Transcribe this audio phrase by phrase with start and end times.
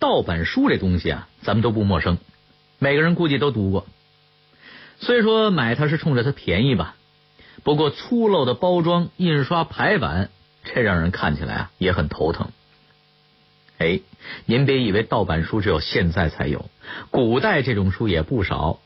[0.00, 2.18] 盗版书这东西啊，咱们都不陌生，
[2.78, 3.86] 每个人估计都读过。
[4.98, 6.96] 虽说买它是冲着它便宜吧，
[7.62, 10.30] 不过粗陋的包装、印刷排版，
[10.64, 12.48] 这让人看起来啊也很头疼。
[13.76, 14.00] 哎，
[14.46, 16.70] 您别以为盗版书只有现在才有，
[17.10, 18.80] 古代这种书也不少。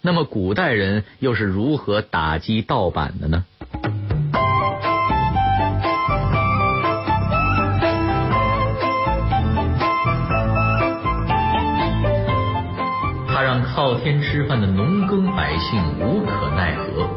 [0.00, 3.44] 那么古代人又是如何打击盗版的呢？
[14.02, 17.08] 天吃饭的农耕百姓无可奈何，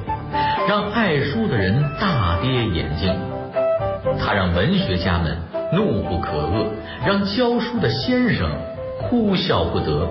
[0.67, 3.11] 让爱书的人大跌眼镜。
[4.20, 5.35] 他让文学家们
[5.73, 6.67] 怒不可遏，
[7.03, 8.48] 让教书的先生
[9.02, 10.08] 哭笑不得。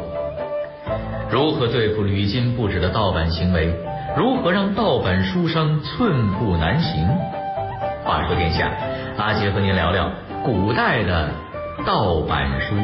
[1.31, 3.73] 如何对付屡禁不止的盗版行为？
[4.17, 7.07] 如何让盗版书商寸步难行？
[8.05, 8.69] 话说殿下，
[9.17, 10.11] 阿杰和您聊聊
[10.43, 11.31] 古代的
[11.87, 12.75] 盗版书。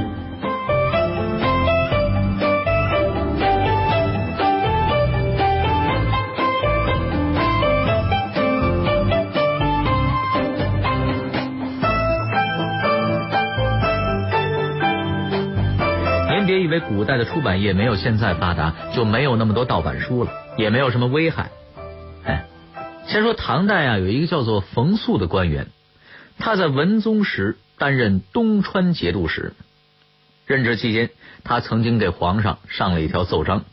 [17.10, 21.50] 代的出版业没有现在发达，就没有那么多盗版书了，也没有什么危害。
[22.24, 22.46] 哎，
[23.08, 25.66] 先说唐代啊，有一个叫做冯素的官员，
[26.38, 29.54] 他在文宗时担任东川节度使，
[30.46, 31.10] 任职期间，
[31.42, 33.64] 他曾经给皇上上了一条奏章。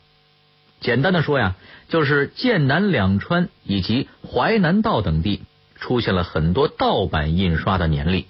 [0.80, 1.56] 简单的说呀，
[1.90, 5.44] 就是剑南两川以及淮南道等地
[5.76, 8.26] 出现了很多盗版印刷的年历，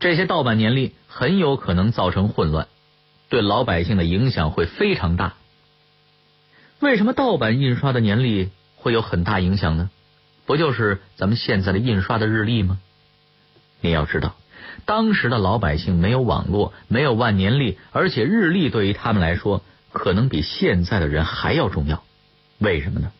[0.00, 2.68] 这些盗版年历很有可能造成混乱。
[3.28, 5.34] 对老百姓的影响会非常大。
[6.80, 9.90] 为什么盗版印刷的年历会有很大影响呢？
[10.46, 12.78] 不就是咱们现在的印刷的日历吗？
[13.80, 14.36] 你要知道，
[14.86, 22.02] 当时的老百姓没有网络，没有万年历，而且日历对于他们来说，可能比现在的人还要重要。
[22.58, 23.12] 为什么呢？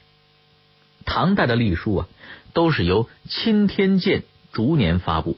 [1.04, 2.08] 唐代的历书啊，
[2.54, 4.22] 都是由钦天监
[4.52, 5.36] 逐年发布，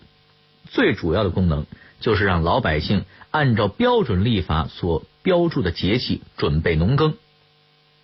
[0.67, 1.67] 最主要的功能
[2.00, 3.05] 就是让老百姓。
[3.31, 7.17] 按照标准历法所标注的节气准备农耕，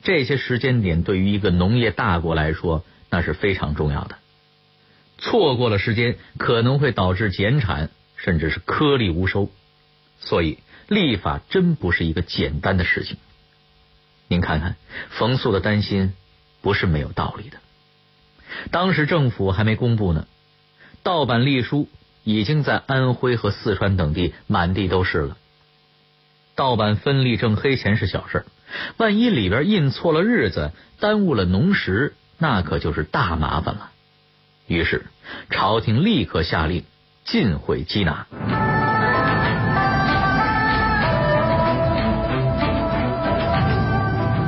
[0.02, 4.18] 这些时间点对于一个农业大国来说那是非常重要的。
[5.18, 9.50] 错过了时间，可能会导致减产，甚至是颗粒无收。
[10.20, 13.16] 所以立法真不是一个简单的事情。
[14.28, 14.76] 您看看
[15.10, 16.12] 冯素的担心
[16.60, 17.58] 不是没有道理的。
[18.70, 20.26] 当时政府还没公布呢，
[21.02, 21.88] 盗版隶书。
[22.26, 25.36] 已经在安徽和四川等地满地都是了。
[26.56, 28.44] 盗版分立挣黑钱是小事，
[28.96, 33.90] 万一里边印错了日子，耽误了农时，那可就是大麻烦了。
[34.66, 35.06] 于是
[35.50, 36.82] 朝廷立刻下令
[37.24, 38.26] 禁毁缉拿。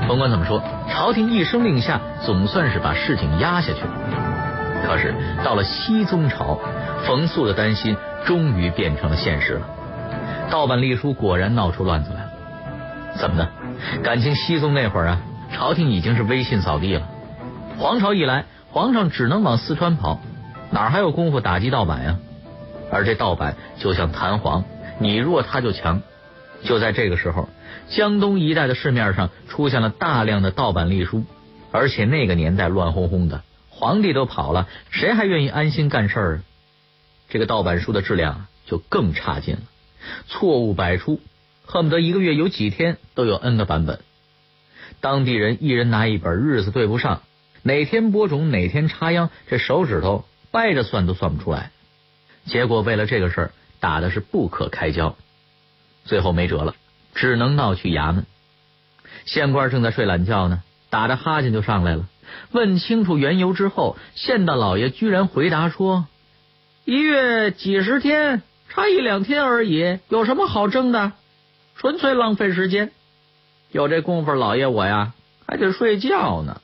[0.09, 0.61] 甭管怎么说，
[0.91, 4.28] 朝廷一声令下，总算是把事情压下去了。
[4.87, 6.59] 可是到了熙宗朝。
[7.07, 7.97] 冯素的担心
[8.27, 9.63] 终于变成了现实了，
[10.51, 12.31] 盗版隶书果然闹出乱子来了。
[13.17, 13.49] 怎么的？
[14.03, 15.21] 感情熹宗那会儿啊，
[15.55, 17.09] 朝廷已经是威信扫地了。
[17.79, 20.21] 皇朝一来，皇上只能往四川跑，
[20.71, 22.19] 哪还有功夫打击盗版呀？
[22.91, 24.65] 而这盗版就像弹簧，
[24.99, 26.03] 你弱他就强。
[26.65, 27.49] 就在这个时候，
[27.89, 31.25] 江东一带的市面上出现了大量的盗版隶书，
[31.71, 33.43] 而且那个年代乱哄哄的，
[33.79, 36.43] 皇帝都跑了，谁还愿意安心干事儿？
[37.29, 39.63] 这个盗版书的质量就更差劲了，
[40.27, 41.21] 错误百出，
[41.65, 44.01] 恨不得一个月有几天都有 N 个版本。
[45.01, 47.23] 当地人一人拿一本，日子对不上，
[47.63, 51.71] 哪天播种哪天插秧，这手指头掰着算都算不出来。
[52.47, 55.17] 结果为了这个事儿打的是不可开交，
[56.05, 56.75] 最后没辙了，
[57.15, 58.27] 只能闹去衙门。
[59.25, 62.09] 县官正在睡懒觉呢，打着哈欠就上来了。
[62.53, 66.07] 问清楚缘由之后，县大老爷居然回答说。
[66.85, 71.13] 一月几十天，差一两天而已，有什么好争的？
[71.77, 72.93] 纯粹浪费时间。
[73.71, 75.13] 有这功夫，老爷我呀
[75.47, 76.61] 还得睡觉呢。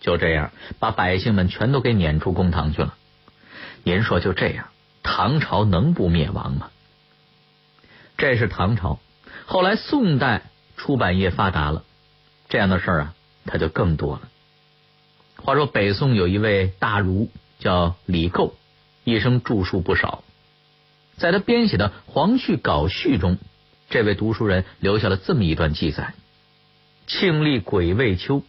[0.00, 2.94] 就这样，把百姓们全都给撵出公堂去了。
[3.84, 4.68] 您说就这样，
[5.02, 6.70] 唐朝能不灭亡吗？
[8.16, 8.98] 这是唐朝。
[9.44, 11.84] 后来宋代出版业发达了，
[12.48, 13.14] 这样的事儿啊，
[13.44, 14.22] 它就更多了。
[15.44, 18.54] 话说北宋有一位大儒叫李构。
[19.04, 20.22] 一生著述不少，
[21.16, 23.36] 在他编写的《黄绪稿序》中，
[23.90, 26.14] 这位读书人留下了这么一段记载：
[27.08, 28.44] 庆历癸未秋，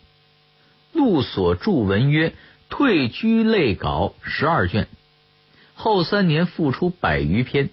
[0.91, 2.29] 陆所著文曰
[2.69, 4.87] 《退居类稿》十二卷，
[5.73, 7.71] 后三年复出百余篇，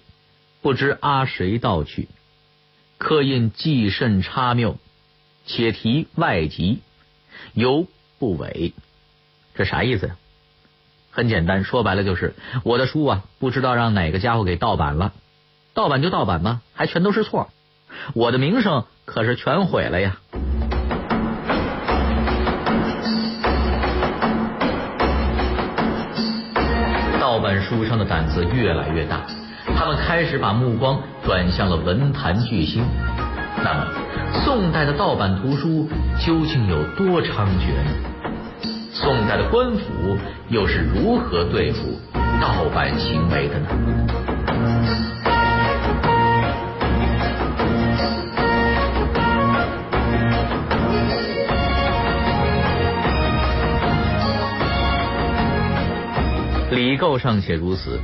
[0.63, 2.07] 不知阿谁盗去。
[2.97, 4.79] 刻印既甚差谬，
[5.45, 6.79] 且题外籍，
[7.53, 7.85] 犹
[8.17, 8.73] 不伪。
[9.55, 10.15] 这啥意思呀？
[11.13, 15.11] 很简单，说白了就是我的书啊，不知道让哪个家伙给盗版了，
[15.73, 17.49] 盗版就盗版吧，还全都是错，
[18.13, 20.15] 我的名声可是全毁了呀。
[27.19, 29.21] 盗版书商的胆子越来越大，
[29.77, 32.85] 他们开始把目光转向了文坛巨星。
[33.57, 33.87] 那么，
[34.45, 35.89] 宋代的盗版图书
[36.25, 38.10] 究竟有多猖獗呢？
[38.93, 40.17] 宋代的官府
[40.49, 41.97] 又是如何对付
[42.41, 43.67] 盗版行为的呢？
[56.71, 58.01] 李构尚且如此，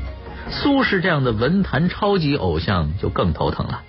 [0.50, 3.84] 苏轼这样的文坛超级偶像就更头疼了。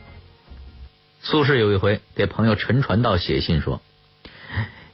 [1.21, 3.81] 苏轼有一回给朋友陈传道写信说，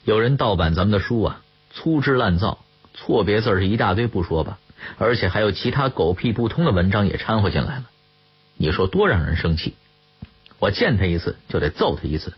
[0.04, 1.40] 有人盗版咱们的书啊。
[1.74, 4.58] 粗制滥造，错别字是一大堆不说吧，
[4.96, 7.84] 而且还有其他狗屁不通的文章也掺和进来了。
[8.56, 9.74] 你说多让人生气！
[10.60, 12.32] 我见他一次就得揍他一次。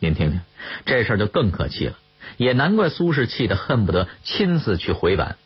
[0.00, 0.40] 您听听，
[0.86, 1.98] 这事儿就更可气了。
[2.38, 5.36] 也难怪苏轼气得恨不得亲自去回版。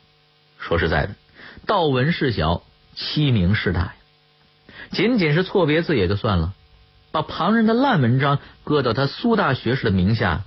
[0.58, 1.16] 说实在的，
[1.66, 2.62] 道文事小，
[2.94, 3.94] 欺名事大呀。
[4.92, 6.54] 仅仅是错别字也就算了，
[7.10, 10.44] 把旁人的烂文章搁到他苏大学士的名下。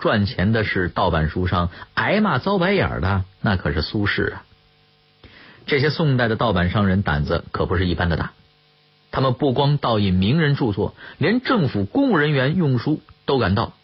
[0.00, 4.42] 赚钱的是盗版书商，挨骂遭白眼的那可是苏轼啊！
[5.66, 8.32] 这些宋代的盗版商人胆子可不是一般的大，
[9.10, 13.74] 他们不光盗印名人著作，连政府公务人员用书都敢盗。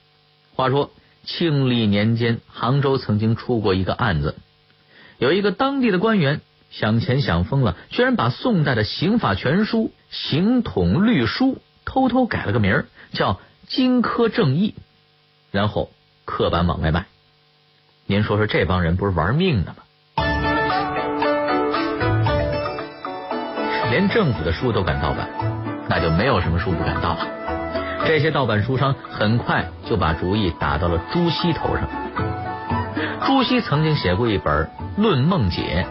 [0.55, 0.91] 话说
[1.23, 4.37] 庆历年间，杭州曾经出过一个案子，
[5.19, 6.41] 有一个当地的官员
[6.71, 13.35] 想钱想疯了，居然把宋代的刑法全书《刑统律书》偷偷改了个名儿，叫
[13.69, 14.75] 《金科正义》，
[15.51, 15.91] 然后。
[16.27, 17.07] 刻板往外卖，
[18.05, 19.79] 您说说这帮人不是玩命的吗？
[23.91, 25.31] 连政府的书都敢盗版，
[25.89, 27.27] 那就没有什么书不敢盗了。
[28.05, 31.89] 这些盗版书商很快就把主意打到了朱熹头上。
[33.25, 34.65] 朱熹曾经写过一本
[35.01, 35.87] 《论梦解》，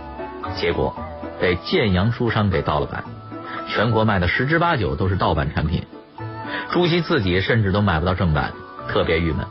[0.59, 0.95] 结果
[1.39, 3.05] 被建阳书商给盗了版，
[3.69, 5.87] 全国卖的十之八九都是盗版产品。
[6.71, 8.51] 朱熹自己甚至都买不到正版，
[8.89, 9.47] 特别郁闷。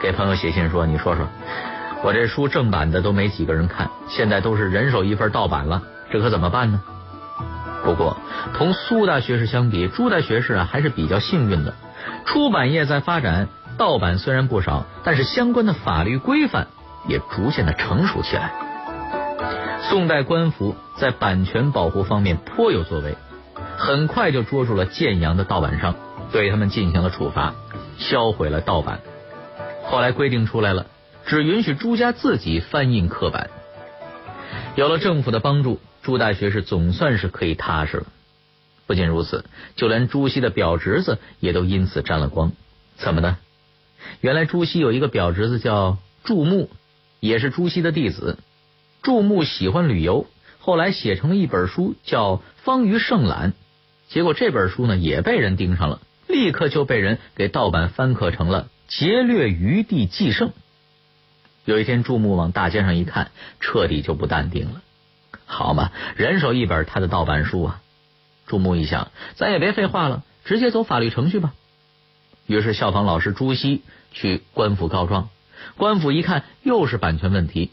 [0.00, 1.28] 给朋友写信说：“你说说，
[2.04, 6.80] 我这书正版的都没几个人看，现在都是人手一份盗版了，这可怎么办呢？”
[7.84, 8.16] 不过，
[8.54, 11.74] 同苏大学士相比，朱大学士啊还是比较幸运的。
[12.26, 16.68] 出版业在发展，盗版虽然不少，但是相关的法律规范
[17.08, 18.52] 也逐渐的成熟起来。
[19.90, 23.16] 宋代官府在版权保护方面颇有作为，
[23.76, 25.94] 很快就捉住了建阳的盗版商，
[26.30, 27.54] 对他们进行了处罚，
[27.96, 29.00] 销毁了盗版。
[29.90, 30.86] 后来规定出来了，
[31.24, 33.48] 只允许朱家自己翻印刻版。
[34.76, 38.06] 有了政府的帮助，朱大学士总算是可以踏实了。
[38.86, 39.46] 不仅如此，
[39.76, 42.52] 就连朱熹的表侄子也都因此沾了光。
[42.96, 43.36] 怎么的？
[44.20, 46.68] 原来朱熹有一个表侄子叫祝穆，
[47.18, 48.38] 也是朱熹的弟子。
[49.02, 50.26] 祝穆喜欢旅游，
[50.58, 53.52] 后来写成了一本书叫《方舆胜览》，
[54.12, 58.68] 结果这本书呢也被人盯上了，立刻就被人给盗版翻刻成了。
[58.88, 60.52] 劫掠余地继胜。
[61.64, 63.30] 有一天，朱穆往大街上一看，
[63.60, 64.82] 彻底就不淡定了。
[65.44, 67.82] 好嘛，人手一本他的盗版书啊！
[68.46, 71.52] 朱穆一想，咱也别废话了，直接走法律程序吧。
[72.46, 75.28] 于是效仿老师朱熹去官府告状。
[75.76, 77.70] 官府一看又是版权问题，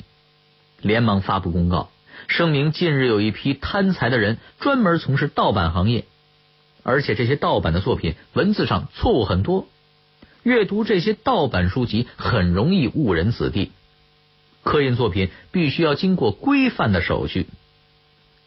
[0.81, 1.89] 连忙发布公告，
[2.27, 6.03] 声明近日有一批贪财的人专门从事盗版行业，
[6.83, 9.69] 而且这些盗版的作品文字上错误很多。
[10.45, 13.71] 阅读这些盗版书籍很容易误人子弟，
[14.61, 17.47] 刻印作品必须要经过规范的手续。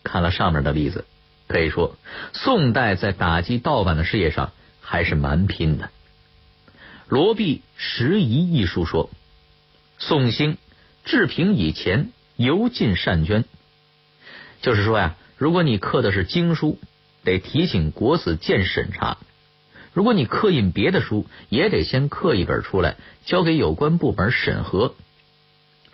[0.04, 1.04] 看了上面的例子，
[1.48, 1.96] 可以说
[2.32, 5.90] 宋代在打击盗版的事业上还是蛮拼的。
[7.08, 9.10] 罗弼拾遗一书说，
[9.98, 10.56] 宋兴
[11.04, 13.44] 治平以前尤尽善捐，
[14.62, 16.78] 就是说呀，如果你刻的是经书，
[17.24, 19.18] 得提醒国子监审查。
[19.98, 24.94] 如果你刻印别的书，也得先刻一本出来，交给有关部门审核。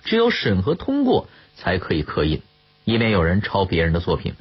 [0.05, 2.43] 只有审核通过，才可以刻印，
[2.85, 4.35] 以免有人抄别人的作品。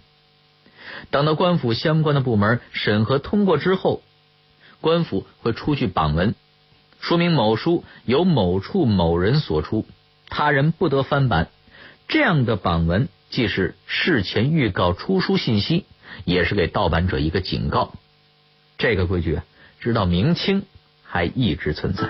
[1.12, 4.02] 等到官府相关的部门审核通过之后，
[4.82, 6.36] 官府会出具榜文，
[7.00, 9.86] 说明某书由某处某人所出，
[10.28, 11.48] 他人不得翻版。
[12.10, 15.86] 这样的榜文既是事前预告出书信息，
[16.26, 17.94] 也是给盗版者一个警告。
[18.78, 19.40] 这个规矩，
[19.84, 20.64] 直到明清
[21.04, 22.04] 还一直存在。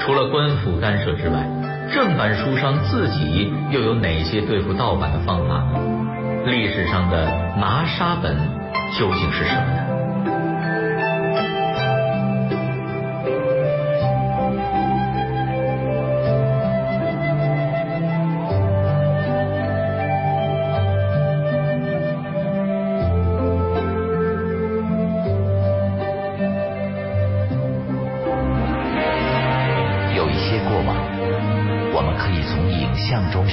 [0.00, 1.46] 除了官府干涉之外，
[1.92, 5.66] 正版书商自己又有哪些对付盗版的方法？
[6.46, 7.26] 历史上的
[7.58, 8.34] 麻沙本
[8.98, 9.95] 究竟是什么呢？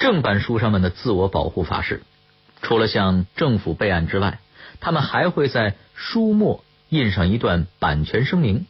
[0.00, 2.02] 正版书商们的自我保护法式。
[2.62, 4.40] 除了向政府备案之外，
[4.80, 8.66] 他们还会在书末印上一段版权声明。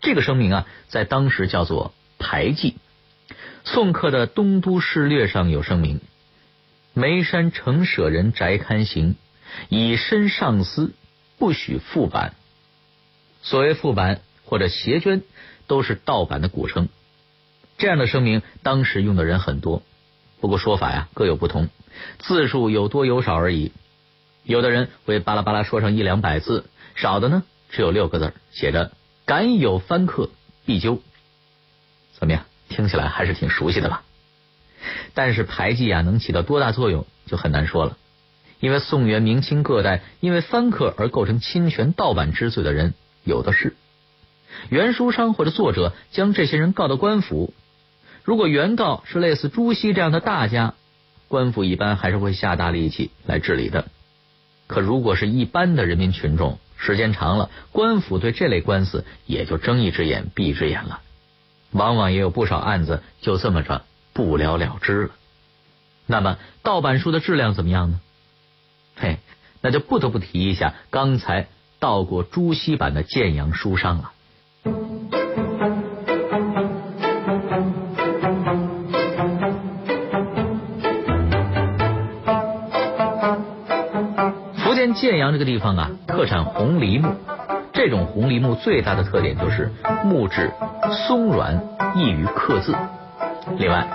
[0.00, 2.76] 这个声明啊，在当时叫做牌记。
[3.64, 6.00] 宋刻的《东都事略》上有声明：
[6.94, 9.16] 眉山城舍人翟刊行
[9.68, 10.94] 以身上司，
[11.38, 12.34] 不许复版。
[13.42, 15.22] 所谓复版或者邪捐，
[15.66, 16.88] 都是盗版的古称。
[17.76, 19.82] 这样的声明，当时用的人很多。
[20.44, 21.70] 不过说法呀各有不同，
[22.18, 23.72] 字数有多有少而已。
[24.42, 28.92] 有的人会巴拉巴拉说上一两百字，少的呢只有六个字，写着
[29.24, 30.28] “敢有翻刻，
[30.66, 31.00] 必究”。
[32.20, 32.44] 怎么样？
[32.68, 34.02] 听起来还是挺熟悉的吧？
[35.14, 37.96] 但是牌记啊能起到多大作用就很难说了，
[38.60, 43.74] 因为宋元明清各代因为翻刻而构成侵权盗版之罪的人有的是，
[44.68, 47.54] 原书商或者作者将这些人告到官府。
[48.24, 50.72] 如果原告是类似朱熹这样的大家，
[51.28, 53.84] 官府一般还是会下大力气来治理的。
[54.66, 61.02] 可如果是一般的人民群众，时间长了，官府对这类官司也就睁一只眼闭一只眼了，
[61.70, 65.10] 往往也有不少案子就这么着不了了之了。
[66.06, 68.00] 那么盗版书的质量怎么样呢？
[68.96, 69.18] 嘿，
[69.60, 74.12] 那就不得不提一下刚才盗过朱熹版的建阳书商了。
[84.92, 87.14] 建阳这个地方啊，特产红梨木。
[87.72, 89.72] 这种红梨木最大的特点就是
[90.04, 90.52] 木质
[91.08, 91.60] 松软，
[91.96, 92.76] 易于刻字。
[93.56, 93.86] 另外，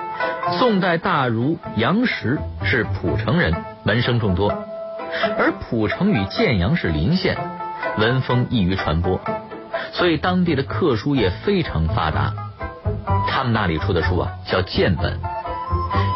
[0.58, 3.54] 宋代大儒杨时是蒲城人，
[3.84, 4.52] 门生众多。
[5.38, 7.38] 而蒲城与建阳是邻县，
[7.98, 9.22] 文风易于传播，
[9.94, 12.34] 所以当地的刻书业非常发达。
[13.28, 15.20] 他们那里出的书啊，叫建本。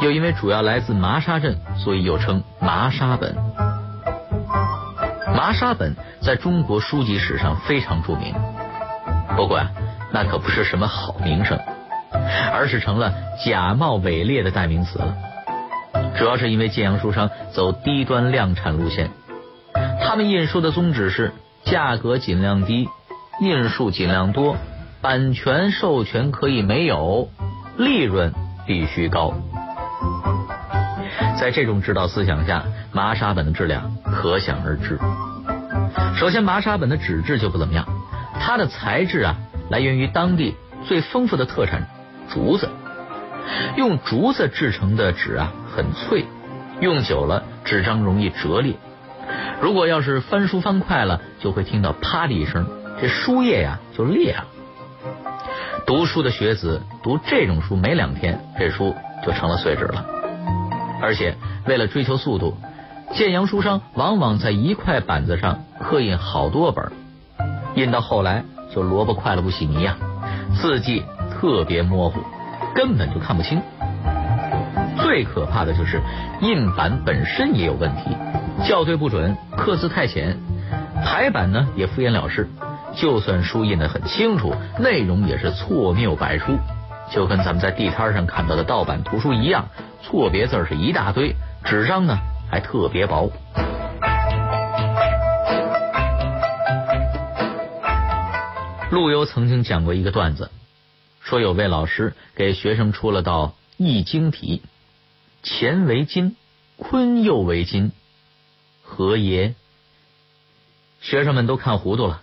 [0.01, 3.35] 又因为主要来自麻沙镇，所以又称麻沙本。
[5.35, 8.33] 麻沙本在中国书籍史上非常著名，
[9.35, 9.71] 不过啊，
[10.11, 11.59] 那可不是什么好名声，
[12.53, 13.13] 而是成了
[13.45, 15.15] 假冒伪劣的代名词了。
[16.17, 19.09] 主要是因为建阳书商走低端量产路线，
[20.05, 21.33] 他们印书的宗旨是
[21.65, 22.87] 价格尽量低，
[23.41, 24.55] 印数尽量多，
[25.01, 27.29] 版权授权可以没有，
[27.77, 28.33] 利润
[28.67, 29.33] 必须高。
[31.39, 34.99] 在这种指导思想下，麻沙本的质量可想而知。
[36.15, 37.85] 首先，麻沙本的纸质就不怎么样，
[38.39, 39.35] 它的材质啊，
[39.69, 41.87] 来源于当地最丰富的特产
[42.29, 42.69] 竹子。
[43.75, 46.25] 用竹子制成的纸啊，很脆，
[46.79, 48.75] 用久了纸张容易折裂。
[49.61, 52.67] 如果要是翻书翻快了，就会听到啪的一声，
[53.01, 54.45] 这书页呀就裂了。
[55.85, 58.95] 读书的学子读这种书没两天，这书
[59.25, 60.05] 就成了碎纸了。
[61.01, 61.35] 而且
[61.65, 62.57] 为了追求速度。
[63.11, 66.91] 建阳书商往往在一块板子上刻印好多本，
[67.75, 69.95] 印到后来就萝卜快了不洗泥呀，
[70.59, 72.19] 字迹特别模糊，
[72.73, 73.61] 根本就看不清。
[74.97, 76.01] 最可怕的就是
[76.41, 78.17] 印版本身也有问题，
[78.63, 80.39] 校对不准，刻字太浅，
[81.05, 82.49] 排版呢也敷衍了事。
[82.95, 86.57] 就算书印的很清楚，内容也是错谬百出，
[87.11, 89.65] 就跟咱们在地摊上看到的盗版图书一样，
[90.01, 92.17] 错别字是一大堆，纸张呢。
[92.49, 93.29] 还特别薄。
[98.93, 100.51] 陆游曾经讲过一个段子，
[101.19, 104.61] 说有位老师给学生出了道易经题，
[105.41, 106.35] 乾为金，
[106.77, 107.91] 坤又为金，
[108.83, 109.55] 何也？
[111.01, 112.21] 学生们都看糊涂了，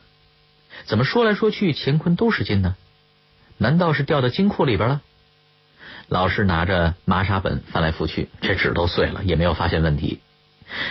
[0.84, 2.76] 怎么说来说去乾坤都是金呢？
[3.58, 5.02] 难道是掉到金库里边了？
[6.06, 10.20] 老师拿着麻纱本翻来覆去，这纸都碎了，也没有发现问题。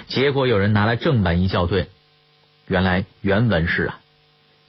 [0.10, 1.88] 结果有人拿来正版一校对，
[2.68, 4.02] 原来原文是啊，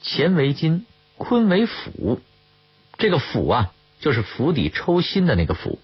[0.01, 0.85] 乾为金，
[1.23, 2.21] 坤为府。
[2.97, 5.79] 这个府啊，就是釜底抽薪的那个府。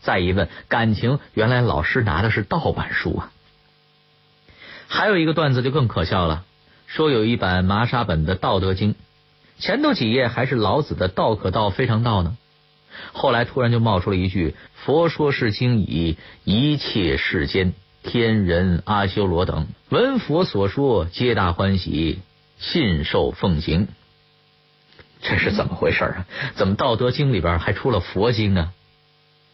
[0.00, 3.32] 再一问，感情原来老师拿的是盗版书啊。
[4.86, 6.44] 还有一个段子就更可笑了，
[6.86, 8.92] 说有一版麻沙本的《道德经》，
[9.58, 12.36] 前头几页还是老子的“道可道，非常道”呢。
[13.12, 17.72] 后来突然就冒出了一句：“佛说是经已，一切世间
[18.02, 22.20] 天人阿修罗等闻佛所说，皆大欢喜，
[22.58, 23.88] 信受奉行。”
[25.24, 26.26] 这是怎么回事啊？
[26.54, 28.72] 怎么《道德经》里边还出了佛经啊？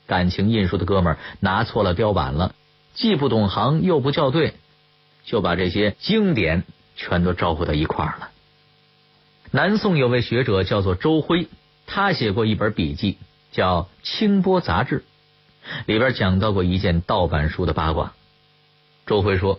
[0.07, 2.55] 感情印书的哥们儿拿错了雕版了，
[2.93, 4.53] 既不懂行又不校对，
[5.25, 8.31] 就把这些经典全都招呼到一块儿了。
[9.51, 11.49] 南宋有位学者叫做周辉，
[11.87, 13.17] 他写过一本笔记。
[13.53, 15.01] 叫《清波杂志》，
[15.87, 18.13] 里边讲到过一件盗版书的八卦。
[19.07, 19.59] 周辉说，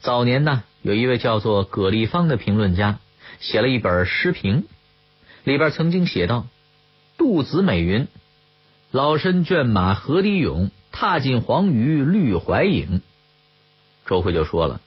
[0.00, 2.98] 早年呢，有一位叫做葛立方的评论家
[3.38, 4.66] 写了一本诗评，
[5.44, 6.46] 里边曾经写道
[7.16, 8.08] ：“杜子美云，
[8.90, 13.02] 老身倦马何敌勇，踏进黄鱼绿怀影。”
[14.06, 14.80] 周辉就说了：“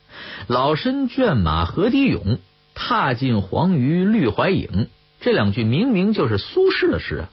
[0.48, 2.39] 老身倦马何敌勇，
[2.75, 4.89] 踏进黄鱼绿怀影。”
[5.22, 7.29] 这两句明明就是苏轼的诗啊。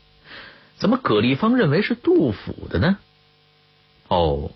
[0.77, 2.99] 怎么葛立方认为是杜甫的呢？
[4.09, 4.53] 哦，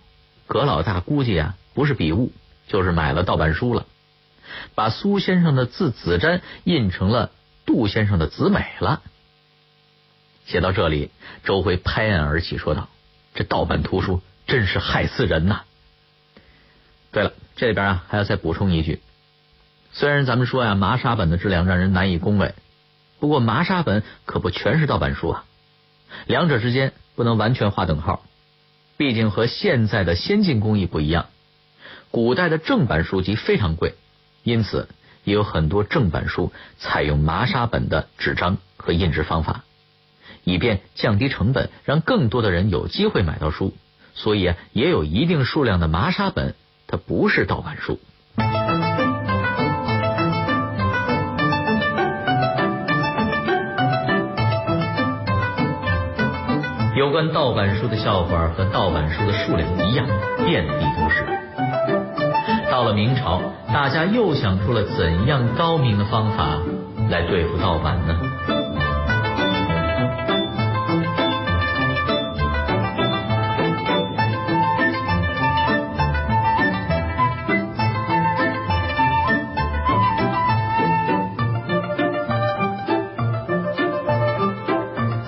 [0.46, 2.32] 葛老大估计啊不是笔误，
[2.68, 3.86] 就是买了盗版书了，
[4.74, 7.30] 把苏先生的字子瞻印成了
[7.66, 9.02] 杜先生的子美了。
[10.46, 11.10] 写到这里，
[11.44, 12.88] 周辉拍案而起，说道
[13.34, 15.62] ：“这盗版图书真是害死人呐！”
[17.12, 19.00] 对了，这里边啊还要再补充一句，
[19.92, 22.54] 虽然咱们说呀麻沙本的质量让人难以恭维，
[23.20, 25.44] 不过麻沙本可不全是盗版书啊。
[26.26, 28.26] 两者之间不能完全划等号，
[28.96, 31.26] 毕竟和现在的先进工艺不一样。
[32.10, 33.94] 古代的正版书籍非常贵，
[34.42, 34.88] 因此
[35.24, 39.64] 也有很多正版书采用麻沙本的纸张和印制方法，
[40.44, 43.74] 以便降低成本，让更多的人有机会买到书。
[44.14, 46.54] 所以啊，也有一定数量的麻沙本，
[46.86, 47.98] 它不是盗版书。
[56.96, 60.06] 有关盗版书的笑话和盗版书的数量一样，
[60.46, 61.43] 遍地都是。
[62.74, 63.40] 到了明朝，
[63.72, 66.58] 大家又想出了怎样高明的方法
[67.08, 68.18] 来对付盗版呢？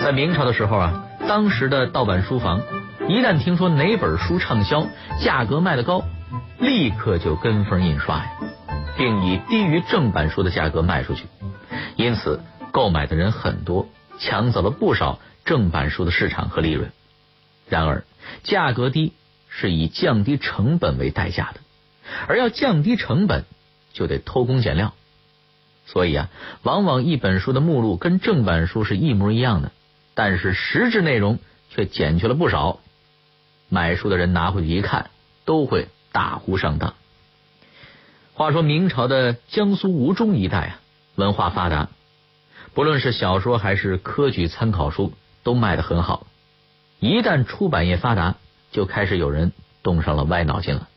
[0.00, 1.04] 在明朝的时候啊。
[1.28, 2.60] 当时的盗版书房，
[3.08, 4.86] 一旦听说哪本书畅销，
[5.20, 6.02] 价格卖得高，
[6.58, 8.32] 立刻就跟风印刷呀，
[8.96, 11.24] 并以低于正版书的价格卖出去。
[11.96, 12.40] 因此，
[12.72, 13.88] 购买的人很多，
[14.18, 16.92] 抢走了不少正版书的市场和利润。
[17.68, 18.04] 然而，
[18.42, 19.12] 价格低
[19.48, 21.60] 是以降低成本为代价的，
[22.26, 23.44] 而要降低成本，
[23.92, 24.94] 就得偷工减料。
[25.86, 26.30] 所以啊，
[26.62, 29.72] 往往一本书的目录跟正版书是一模一样的。
[30.14, 31.38] 但是实质内容
[31.68, 32.80] 却减去了不少，
[33.68, 35.10] 买书的人拿回去一看，
[35.44, 36.94] 都会大呼上当。
[38.32, 40.80] 话说明朝的江苏吴中一带啊，
[41.14, 41.90] 文化发达，
[42.72, 46.26] 不论是小说还是科举参考书都卖得很好。
[47.00, 48.36] 一旦出版业发达，
[48.72, 49.52] 就开始有人
[49.82, 50.88] 动上了歪脑筋了。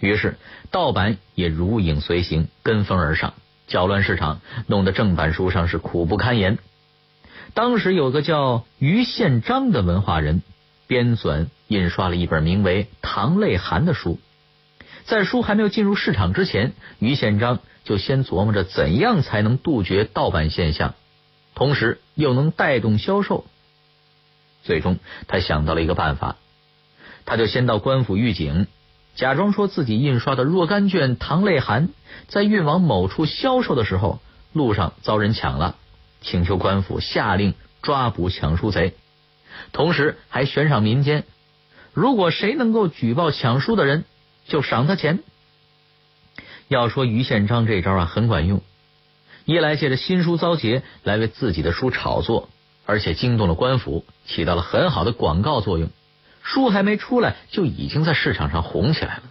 [0.00, 0.38] 于是
[0.70, 3.34] 盗版也如影随形，跟风而上，
[3.66, 6.56] 搅乱市场，弄得正版书上是苦不堪言。
[7.52, 10.42] 当时有个叫于宪章的文化人，
[10.86, 14.18] 编纂印刷了一本名为《唐类函》的书。
[15.04, 20.94] 在书还没有进入市场之前，于宪章就先琢磨着怎样才能杜绝盗版现象，
[21.54, 23.44] 同时又能带动销售。
[24.62, 26.36] 最终，他想到了一个办法，
[27.24, 28.68] 他就先到官府预警，
[29.16, 31.88] 假装说自己印刷的若干卷《唐类函》
[32.28, 34.20] 在运往某处销售的时候，
[34.52, 35.76] 路上遭人抢了。
[36.20, 38.94] 请求官府下令抓捕抢书贼，
[39.70, 41.24] 同时还悬赏民间，
[41.92, 44.04] 如果谁能够举报抢书的人，
[44.46, 45.20] 就赏他钱。
[46.68, 48.62] 要说于宪章这招啊，很管用。
[49.44, 52.48] 一来借着新书遭劫来为自己的书炒作，
[52.86, 55.90] 而且惊动了官府，起到了很好的广告作用。
[56.42, 59.22] 书还没出来，就已经在市场上红起来了。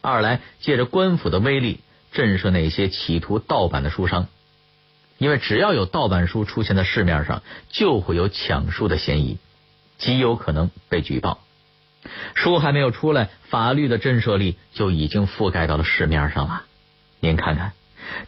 [0.00, 1.80] 二来，借着官府的威力，
[2.12, 4.28] 震慑那些企图盗版的书商，
[5.20, 9.36] 因为只要有盗版书出现在市面上，就会有抢书的嫌疑，
[9.98, 11.40] 极有可能被举报。
[12.34, 16.62] 书还没有出来，法律的震慑力就已经覆盖到了市面上了。
[17.20, 17.72] 您看看，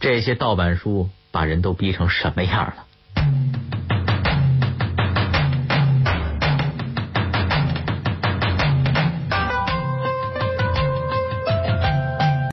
[0.01, 2.85] 这些盗版书把人都逼成什么样了？